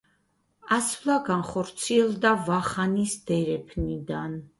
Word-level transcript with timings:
ასვლა 0.77 1.17
განხორციელდა 1.27 2.31
ვახანის 2.47 3.13
დერეფნიდან. 3.29 4.35